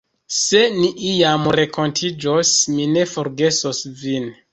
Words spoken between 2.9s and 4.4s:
ne forgesos vin.